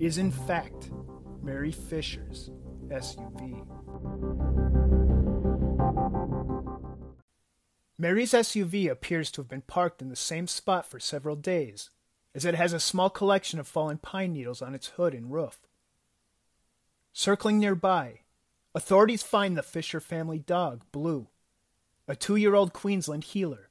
is 0.00 0.18
in 0.18 0.32
fact 0.32 0.90
Mary 1.44 1.70
Fisher's 1.70 2.50
SUV. 2.88 3.75
Mary's 7.98 8.32
SUV 8.32 8.90
appears 8.90 9.30
to 9.30 9.40
have 9.40 9.48
been 9.48 9.62
parked 9.62 10.02
in 10.02 10.10
the 10.10 10.16
same 10.16 10.46
spot 10.46 10.84
for 10.86 11.00
several 11.00 11.34
days, 11.34 11.90
as 12.34 12.44
it 12.44 12.54
has 12.54 12.72
a 12.72 12.80
small 12.80 13.08
collection 13.08 13.58
of 13.58 13.66
fallen 13.66 13.96
pine 13.96 14.34
needles 14.34 14.60
on 14.60 14.74
its 14.74 14.88
hood 14.88 15.14
and 15.14 15.32
roof. 15.32 15.60
Circling 17.12 17.58
nearby, 17.58 18.20
authorities 18.74 19.22
find 19.22 19.56
the 19.56 19.62
Fisher 19.62 20.00
family 20.00 20.38
dog, 20.38 20.82
Blue, 20.92 21.28
a 22.06 22.14
two 22.14 22.36
year 22.36 22.54
old 22.54 22.74
Queensland 22.74 23.24
heeler. 23.24 23.70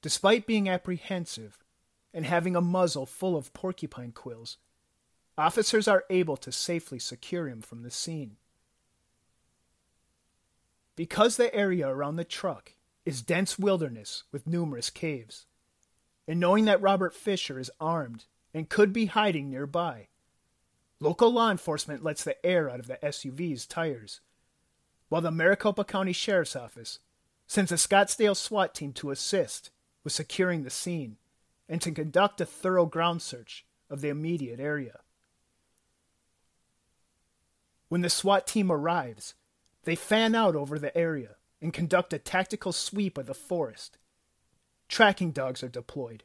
Despite 0.00 0.46
being 0.46 0.66
apprehensive 0.66 1.58
and 2.14 2.24
having 2.24 2.56
a 2.56 2.62
muzzle 2.62 3.04
full 3.04 3.36
of 3.36 3.52
porcupine 3.52 4.12
quills, 4.12 4.56
officers 5.36 5.86
are 5.86 6.04
able 6.08 6.38
to 6.38 6.50
safely 6.50 6.98
secure 6.98 7.46
him 7.46 7.60
from 7.60 7.82
the 7.82 7.90
scene. 7.90 8.38
Because 11.00 11.38
the 11.38 11.54
area 11.54 11.88
around 11.88 12.16
the 12.16 12.24
truck 12.24 12.74
is 13.06 13.22
dense 13.22 13.58
wilderness 13.58 14.24
with 14.32 14.46
numerous 14.46 14.90
caves, 14.90 15.46
and 16.28 16.38
knowing 16.38 16.66
that 16.66 16.82
Robert 16.82 17.14
Fisher 17.14 17.58
is 17.58 17.70
armed 17.80 18.26
and 18.52 18.68
could 18.68 18.92
be 18.92 19.06
hiding 19.06 19.48
nearby, 19.48 20.08
local 21.00 21.32
law 21.32 21.50
enforcement 21.50 22.04
lets 22.04 22.22
the 22.22 22.36
air 22.44 22.68
out 22.68 22.80
of 22.80 22.86
the 22.86 22.98
SUV's 23.02 23.66
tires, 23.66 24.20
while 25.08 25.22
the 25.22 25.30
Maricopa 25.30 25.84
County 25.84 26.12
Sheriff's 26.12 26.54
Office 26.54 26.98
sends 27.46 27.72
a 27.72 27.76
Scottsdale 27.76 28.36
SWAT 28.36 28.74
team 28.74 28.92
to 28.92 29.10
assist 29.10 29.70
with 30.04 30.12
securing 30.12 30.64
the 30.64 30.68
scene 30.68 31.16
and 31.66 31.80
to 31.80 31.92
conduct 31.92 32.42
a 32.42 32.44
thorough 32.44 32.84
ground 32.84 33.22
search 33.22 33.64
of 33.88 34.02
the 34.02 34.10
immediate 34.10 34.60
area. 34.60 35.00
When 37.88 38.02
the 38.02 38.10
SWAT 38.10 38.46
team 38.46 38.70
arrives, 38.70 39.32
they 39.84 39.94
fan 39.94 40.34
out 40.34 40.54
over 40.54 40.78
the 40.78 40.96
area 40.96 41.36
and 41.60 41.72
conduct 41.72 42.12
a 42.12 42.18
tactical 42.18 42.72
sweep 42.72 43.18
of 43.18 43.26
the 43.26 43.34
forest. 43.34 43.98
Tracking 44.88 45.30
dogs 45.30 45.62
are 45.62 45.68
deployed, 45.68 46.24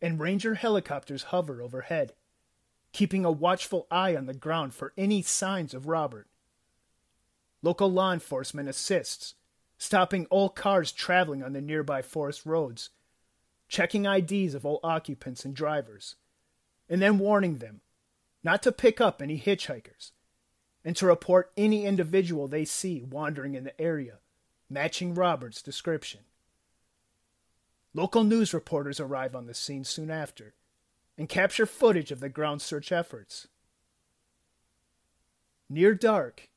and 0.00 0.20
ranger 0.20 0.54
helicopters 0.54 1.24
hover 1.24 1.60
overhead, 1.62 2.12
keeping 2.92 3.24
a 3.24 3.32
watchful 3.32 3.86
eye 3.90 4.14
on 4.14 4.26
the 4.26 4.34
ground 4.34 4.74
for 4.74 4.92
any 4.96 5.22
signs 5.22 5.74
of 5.74 5.88
Robert. 5.88 6.28
Local 7.62 7.90
law 7.90 8.12
enforcement 8.12 8.68
assists, 8.68 9.34
stopping 9.78 10.26
all 10.26 10.48
cars 10.48 10.92
traveling 10.92 11.42
on 11.42 11.54
the 11.54 11.60
nearby 11.60 12.02
forest 12.02 12.44
roads, 12.46 12.90
checking 13.68 14.04
IDs 14.04 14.54
of 14.54 14.64
all 14.64 14.80
occupants 14.84 15.44
and 15.44 15.54
drivers, 15.54 16.16
and 16.88 17.00
then 17.02 17.18
warning 17.18 17.58
them 17.58 17.80
not 18.42 18.62
to 18.62 18.70
pick 18.70 19.00
up 19.00 19.20
any 19.20 19.40
hitchhikers 19.40 20.12
and 20.84 20.94
to 20.96 21.06
report 21.06 21.50
any 21.56 21.86
individual 21.86 22.46
they 22.46 22.64
see 22.64 23.02
wandering 23.02 23.54
in 23.54 23.64
the 23.64 23.80
area, 23.80 24.18
matching 24.68 25.14
Robert's 25.14 25.62
description. 25.62 26.20
Local 27.94 28.24
news 28.24 28.52
reporters 28.52 29.00
arrive 29.00 29.34
on 29.34 29.46
the 29.46 29.54
scene 29.54 29.84
soon 29.84 30.10
after 30.10 30.54
and 31.16 31.28
capture 31.28 31.64
footage 31.66 32.10
of 32.10 32.20
the 32.20 32.28
ground 32.28 32.60
search 32.60 32.90
efforts. 32.90 33.46
Near 35.70 35.94
dark, 35.94 36.48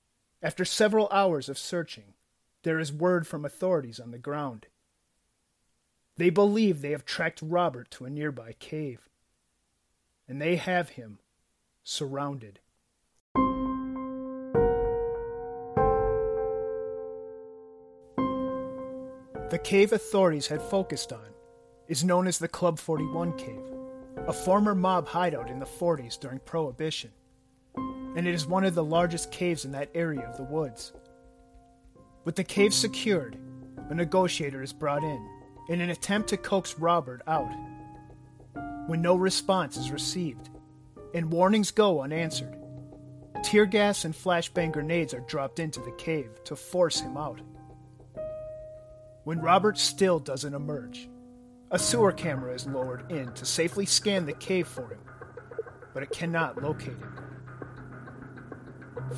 after 0.41 0.65
several 0.65 1.07
hours 1.12 1.48
of 1.48 1.57
searching, 1.57 2.15
there 2.63 2.79
is 2.79 2.91
word 2.91 3.27
from 3.27 3.46
authorities 3.46 4.00
on 4.00 4.12
the 4.12 4.17
ground. 4.17 4.65
They 6.17 6.31
believe 6.31 6.81
they 6.81 6.91
have 6.91 7.05
tracked 7.05 7.41
Robert 7.41 7.91
to 7.91 8.05
a 8.05 8.10
nearby 8.10 8.53
cave, 8.60 9.07
and 10.27 10.41
they 10.41 10.55
have 10.55 10.89
him 10.89 11.19
surrounded. 11.84 12.60
The 19.50 19.58
cave 19.58 19.94
authorities 19.94 20.48
had 20.48 20.62
focused 20.62 21.13
on 21.13 21.30
is 21.88 22.04
known 22.04 22.27
as 22.27 22.38
the 22.38 22.50
Club 22.50 22.77
41 22.77 23.38
Cave, 23.38 23.63
a 24.27 24.34
former 24.34 24.75
mob 24.75 25.08
hideout 25.08 25.50
in 25.50 25.60
the 25.60 25.66
40s 25.66 26.20
during 26.20 26.39
Prohibition, 26.39 27.12
and 27.77 28.27
it 28.27 28.34
is 28.34 28.46
one 28.46 28.66
of 28.66 28.75
the 28.75 28.84
largest 28.84 29.31
caves 29.31 29.64
in 29.64 29.72
that 29.72 29.90
area 29.96 30.27
of 30.27 30.36
the 30.36 30.44
woods. 30.44 30.92
With 32.25 32.36
the 32.36 32.44
cave 32.44 32.74
secured, 32.74 33.38
a 33.90 33.96
negotiator 33.96 34.62
is 34.62 34.74
brought 34.74 35.03
in 35.03 35.29
in 35.70 35.79
an 35.79 35.92
attempt 35.92 36.27
to 36.29 36.36
coax 36.36 36.77
Robert 36.77 37.22
out. 37.25 37.53
When 38.88 39.01
no 39.01 39.16
response 39.16 39.77
is 39.77 39.92
received 39.92 40.50
and 41.14 41.31
warnings 41.31 41.72
go 41.72 42.01
unanswered, 42.01 42.57
tear 43.46 43.66
gas 43.66 44.03
and 44.03 44.14
flashbang 44.14 44.74
grenades 44.74 45.14
are 45.14 45.22
dropped 45.22 45.60
into 45.60 45.79
the 45.79 45.94
cave 45.94 46.44
to 46.44 46.57
force 46.57 47.00
him 47.00 47.16
out. 47.16 47.40
When 49.27 49.42
Robert 49.42 49.77
still 49.77 50.20
doesn't 50.20 50.53
emerge, 50.53 51.09
a 51.70 51.77
sewer 51.77 52.13
camera 52.13 52.53
is 52.53 52.66
lowered 52.66 53.11
in 53.11 53.33
to 53.33 53.44
safely 53.46 53.85
scan 53.85 54.25
the 54.25 54.31
cave 54.31 54.70
for 54.70 54.87
him, 54.87 55.01
but 55.94 56.01
it 56.01 56.11
cannot 56.11 56.63
locate 56.63 56.98
him. 56.98 57.13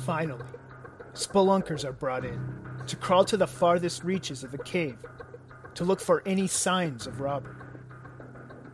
Finally, 0.04 0.42
spelunkers 1.14 1.84
are 1.84 1.92
brought 1.92 2.24
in 2.24 2.40
to 2.88 2.96
crawl 2.96 3.24
to 3.26 3.36
the 3.36 3.46
farthest 3.46 4.02
reaches 4.02 4.42
of 4.42 4.50
the 4.50 4.58
cave 4.58 4.98
to 5.74 5.84
look 5.84 6.00
for 6.00 6.24
any 6.26 6.48
signs 6.48 7.06
of 7.06 7.20
Robert. 7.20 7.54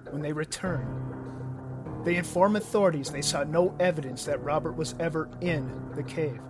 When 0.09 0.23
they 0.23 0.33
return, 0.33 2.01
they 2.03 2.17
inform 2.17 2.57
authorities 2.57 3.11
they 3.11 3.21
saw 3.21 3.45
no 3.45 3.77
evidence 3.79 4.25
that 4.25 4.43
Robert 4.43 4.75
was 4.75 4.95
ever 4.99 5.29
in 5.43 5.91
the 5.97 6.03
cave. 6.03 6.41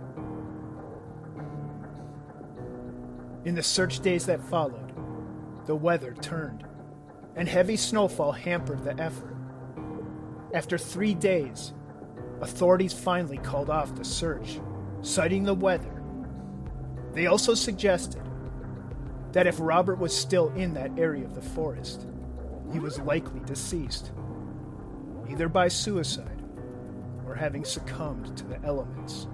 In 3.47 3.55
the 3.55 3.63
search 3.63 4.01
days 4.01 4.25
that 4.25 4.43
followed, 4.43 4.91
the 5.67 5.73
weather 5.73 6.13
turned, 6.19 6.65
and 7.37 7.47
heavy 7.47 7.77
snowfall 7.77 8.33
hampered 8.33 8.83
the 8.83 9.01
effort. 9.01 9.37
After 10.53 10.77
three 10.77 11.13
days, 11.13 11.71
authorities 12.41 12.91
finally 12.91 13.37
called 13.37 13.69
off 13.69 13.95
the 13.95 14.03
search, 14.03 14.59
citing 15.01 15.45
the 15.45 15.53
weather. 15.53 16.03
They 17.13 17.27
also 17.27 17.53
suggested 17.53 18.21
that 19.31 19.47
if 19.47 19.55
Robert 19.61 19.97
was 19.97 20.13
still 20.13 20.49
in 20.49 20.73
that 20.73 20.99
area 20.99 21.23
of 21.23 21.33
the 21.33 21.41
forest, 21.41 22.05
he 22.73 22.79
was 22.79 22.99
likely 22.99 23.39
deceased, 23.45 24.11
either 25.29 25.47
by 25.47 25.69
suicide 25.69 26.43
or 27.25 27.33
having 27.33 27.63
succumbed 27.63 28.35
to 28.35 28.43
the 28.43 28.61
elements. 28.65 29.27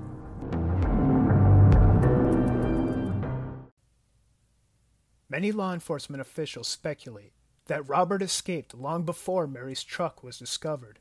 Many 5.34 5.52
law 5.52 5.74
enforcement 5.74 6.22
officials 6.22 6.68
speculate 6.68 7.34
that 7.66 7.90
Robert 7.90 8.22
escaped 8.22 8.76
long 8.76 9.02
before 9.02 9.48
Mary's 9.48 9.84
truck 9.84 10.22
was 10.22 10.38
discovered, 10.38 11.00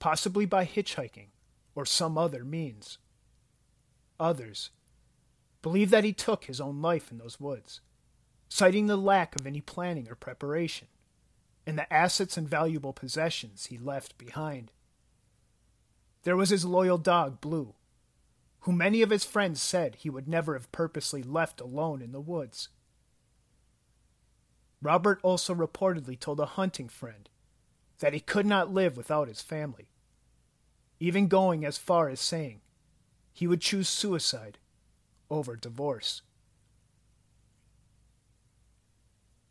possibly 0.00 0.46
by 0.46 0.64
hitchhiking 0.66 1.28
or 1.76 1.86
some 1.86 2.18
other 2.18 2.44
means. 2.44 2.98
Others 4.18 4.70
believe 5.62 5.90
that 5.90 6.02
he 6.02 6.12
took 6.12 6.46
his 6.46 6.60
own 6.60 6.82
life 6.82 7.12
in 7.12 7.18
those 7.18 7.38
woods, 7.38 7.80
citing 8.48 8.88
the 8.88 8.96
lack 8.96 9.38
of 9.38 9.46
any 9.46 9.60
planning 9.60 10.08
or 10.10 10.16
preparation, 10.16 10.88
and 11.64 11.78
the 11.78 11.92
assets 11.92 12.36
and 12.36 12.48
valuable 12.48 12.92
possessions 12.92 13.66
he 13.66 13.78
left 13.78 14.18
behind. 14.18 14.72
There 16.24 16.36
was 16.36 16.50
his 16.50 16.64
loyal 16.64 16.98
dog, 16.98 17.40
Blue, 17.40 17.74
who 18.62 18.72
many 18.72 19.02
of 19.02 19.10
his 19.10 19.24
friends 19.24 19.62
said 19.62 19.94
he 19.94 20.10
would 20.10 20.26
never 20.26 20.54
have 20.54 20.72
purposely 20.72 21.22
left 21.22 21.60
alone 21.60 22.02
in 22.02 22.10
the 22.10 22.20
woods. 22.20 22.68
Robert 24.82 25.20
also 25.22 25.54
reportedly 25.54 26.18
told 26.18 26.40
a 26.40 26.46
hunting 26.46 26.88
friend 26.88 27.30
that 28.00 28.12
he 28.12 28.20
could 28.20 28.44
not 28.44 28.74
live 28.74 28.96
without 28.96 29.28
his 29.28 29.40
family, 29.40 29.86
even 30.98 31.28
going 31.28 31.64
as 31.64 31.78
far 31.78 32.08
as 32.08 32.20
saying 32.20 32.60
he 33.32 33.46
would 33.46 33.60
choose 33.60 33.88
suicide 33.88 34.58
over 35.30 35.54
divorce. 35.54 36.22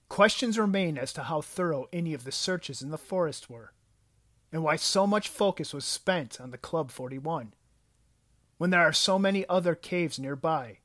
Questions 0.10 0.60
remain 0.60 0.98
as 0.98 1.14
to 1.14 1.24
how 1.24 1.40
thorough 1.40 1.88
any 1.94 2.14
of 2.14 2.26
the 2.26 2.34
searches 2.34 2.82
in 2.82 2.92
the 2.92 2.98
forest 2.98 3.50
were, 3.50 3.72
and 4.52 4.62
why 4.62 4.76
so 4.76 5.08
much 5.08 5.30
focus 5.30 5.74
was 5.74 5.86
spent 5.86 6.42
on 6.42 6.52
the 6.52 6.58
Club 6.58 6.92
41, 6.92 7.54
when 8.58 8.70
there 8.70 8.82
are 8.82 8.92
so 8.92 9.18
many 9.18 9.48
other 9.48 9.76
caves 9.76 10.20
nearby, 10.20 10.80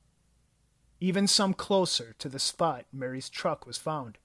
even 1.00 1.26
some 1.26 1.52
closer 1.52 2.14
to 2.20 2.28
the 2.28 2.38
spot 2.38 2.84
Mary's 2.92 3.28
truck 3.28 3.66
was 3.66 3.76
found. 3.76 4.18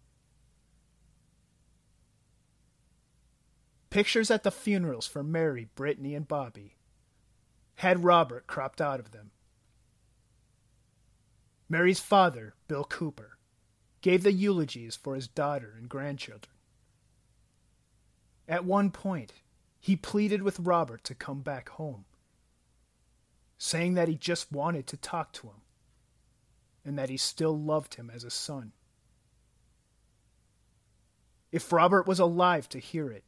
Pictures 3.91 4.31
at 4.31 4.43
the 4.43 4.51
funerals 4.51 5.05
for 5.05 5.21
Mary, 5.21 5.67
Brittany, 5.75 6.15
and 6.15 6.25
Bobby 6.25 6.77
had 7.75 8.05
Robert 8.05 8.47
cropped 8.47 8.79
out 8.79 9.01
of 9.01 9.11
them. 9.11 9.31
Mary's 11.67 11.99
father, 11.99 12.55
Bill 12.69 12.85
Cooper, 12.85 13.37
gave 14.01 14.23
the 14.23 14.31
eulogies 14.31 14.95
for 14.95 15.13
his 15.13 15.27
daughter 15.27 15.75
and 15.77 15.89
grandchildren. 15.89 16.55
At 18.47 18.63
one 18.65 18.91
point, 18.91 19.33
he 19.77 19.97
pleaded 19.97 20.41
with 20.41 20.59
Robert 20.59 21.03
to 21.03 21.15
come 21.15 21.41
back 21.41 21.69
home, 21.69 22.05
saying 23.57 23.95
that 23.95 24.07
he 24.07 24.15
just 24.15 24.53
wanted 24.53 24.87
to 24.87 24.97
talk 24.97 25.33
to 25.33 25.47
him 25.47 25.61
and 26.85 26.97
that 26.97 27.09
he 27.09 27.17
still 27.17 27.59
loved 27.59 27.95
him 27.95 28.09
as 28.13 28.23
a 28.23 28.29
son. 28.29 28.71
If 31.51 31.73
Robert 31.73 32.07
was 32.07 32.19
alive 32.19 32.69
to 32.69 32.79
hear 32.79 33.11
it, 33.11 33.25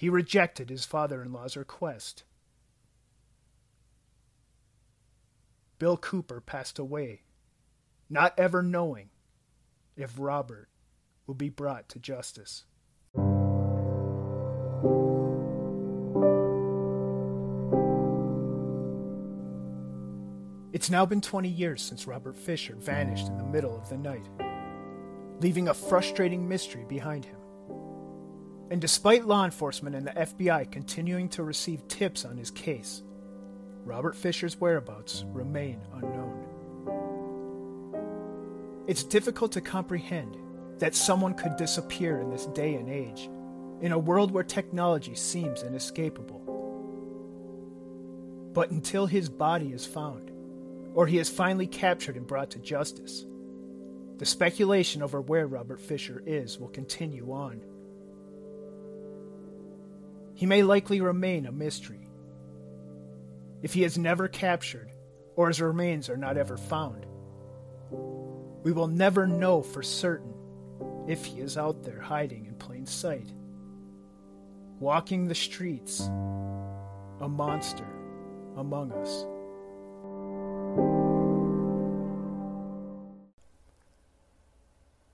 he 0.00 0.08
rejected 0.08 0.70
his 0.70 0.86
father 0.86 1.22
in 1.22 1.30
law's 1.30 1.58
request. 1.58 2.24
Bill 5.78 5.98
Cooper 5.98 6.40
passed 6.40 6.78
away, 6.78 7.24
not 8.08 8.32
ever 8.38 8.62
knowing 8.62 9.10
if 9.98 10.14
Robert 10.16 10.70
will 11.26 11.34
be 11.34 11.50
brought 11.50 11.90
to 11.90 11.98
justice. 11.98 12.64
It's 20.72 20.88
now 20.88 21.04
been 21.04 21.20
20 21.20 21.46
years 21.46 21.82
since 21.82 22.06
Robert 22.06 22.38
Fisher 22.38 22.74
vanished 22.74 23.28
in 23.28 23.36
the 23.36 23.44
middle 23.44 23.76
of 23.76 23.90
the 23.90 23.98
night, 23.98 24.26
leaving 25.40 25.68
a 25.68 25.74
frustrating 25.74 26.48
mystery 26.48 26.86
behind 26.88 27.26
him. 27.26 27.39
And 28.70 28.80
despite 28.80 29.26
law 29.26 29.44
enforcement 29.44 29.96
and 29.96 30.06
the 30.06 30.12
FBI 30.12 30.70
continuing 30.70 31.28
to 31.30 31.42
receive 31.42 31.86
tips 31.88 32.24
on 32.24 32.36
his 32.36 32.52
case, 32.52 33.02
Robert 33.84 34.14
Fisher's 34.14 34.60
whereabouts 34.60 35.24
remain 35.32 35.80
unknown. 35.92 36.46
It's 38.86 39.02
difficult 39.02 39.50
to 39.52 39.60
comprehend 39.60 40.36
that 40.78 40.94
someone 40.94 41.34
could 41.34 41.56
disappear 41.56 42.20
in 42.20 42.30
this 42.30 42.46
day 42.46 42.74
and 42.76 42.88
age, 42.88 43.28
in 43.80 43.92
a 43.92 43.98
world 43.98 44.30
where 44.30 44.44
technology 44.44 45.16
seems 45.16 45.64
inescapable. 45.64 46.38
But 48.52 48.70
until 48.70 49.06
his 49.06 49.28
body 49.28 49.72
is 49.72 49.84
found, 49.84 50.30
or 50.94 51.06
he 51.06 51.18
is 51.18 51.28
finally 51.28 51.66
captured 51.66 52.16
and 52.16 52.26
brought 52.26 52.50
to 52.52 52.58
justice, 52.58 53.26
the 54.18 54.26
speculation 54.26 55.02
over 55.02 55.20
where 55.20 55.46
Robert 55.46 55.80
Fisher 55.80 56.22
is 56.26 56.58
will 56.58 56.68
continue 56.68 57.32
on. 57.32 57.62
He 60.40 60.46
may 60.46 60.62
likely 60.62 61.02
remain 61.02 61.44
a 61.44 61.52
mystery. 61.52 62.08
If 63.60 63.74
he 63.74 63.84
is 63.84 63.98
never 63.98 64.26
captured, 64.26 64.90
or 65.36 65.48
his 65.48 65.60
remains 65.60 66.08
are 66.08 66.16
not 66.16 66.38
ever 66.38 66.56
found, 66.56 67.04
we 68.62 68.72
will 68.72 68.86
never 68.86 69.26
know 69.26 69.60
for 69.60 69.82
certain 69.82 70.32
if 71.06 71.26
he 71.26 71.40
is 71.42 71.58
out 71.58 71.82
there 71.82 72.00
hiding 72.00 72.46
in 72.46 72.54
plain 72.54 72.86
sight, 72.86 73.30
walking 74.78 75.28
the 75.28 75.34
streets, 75.34 76.08
a 77.20 77.28
monster 77.28 77.84
among 78.56 78.92
us. 78.92 79.26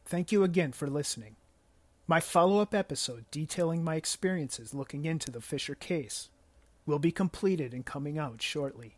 Thank 0.04 0.30
you 0.30 0.44
again 0.44 0.70
for 0.70 0.86
listening. 0.86 1.34
My 2.08 2.20
follow 2.20 2.60
up 2.60 2.72
episode 2.72 3.24
detailing 3.32 3.82
my 3.82 3.96
experiences 3.96 4.72
looking 4.72 5.04
into 5.04 5.32
the 5.32 5.40
Fisher 5.40 5.74
case 5.74 6.30
will 6.86 7.00
be 7.00 7.10
completed 7.10 7.74
and 7.74 7.84
coming 7.84 8.16
out 8.16 8.40
shortly. 8.40 8.94